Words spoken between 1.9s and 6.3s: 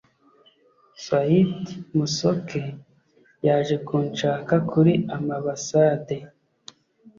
musoke yaje kunshaka kuri amabasade.